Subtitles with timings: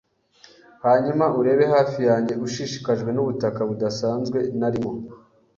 [0.85, 4.91] hanyuma urebe hafi yanjye ushishikajwe nubutaka budasanzwe narimo.